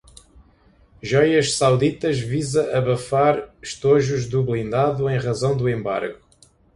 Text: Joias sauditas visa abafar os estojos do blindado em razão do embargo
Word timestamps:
Joias 1.09 1.51
sauditas 1.57 2.17
visa 2.19 2.75
abafar 2.75 3.37
os 3.61 3.69
estojos 3.69 4.25
do 4.27 4.43
blindado 4.43 5.07
em 5.07 5.15
razão 5.15 5.55
do 5.55 5.69
embargo 5.69 6.19